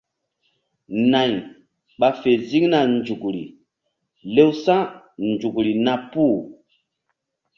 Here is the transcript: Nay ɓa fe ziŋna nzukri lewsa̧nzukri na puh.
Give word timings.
Nay 1.11 1.31
ɓa 1.99 2.07
fe 2.21 2.31
ziŋna 2.49 2.79
nzukri 2.93 3.43
lewsa̧nzukri 4.35 5.73
na 5.85 5.93
puh. 6.11 6.37